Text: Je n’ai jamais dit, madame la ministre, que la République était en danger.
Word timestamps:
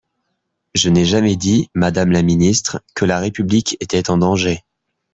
Je 0.73 0.89
n’ai 0.89 1.05
jamais 1.05 1.35
dit, 1.35 1.69
madame 1.75 2.09
la 2.11 2.23
ministre, 2.23 2.81
que 2.95 3.05
la 3.05 3.19
République 3.19 3.77
était 3.81 4.09
en 4.09 4.17
danger. 4.17 4.63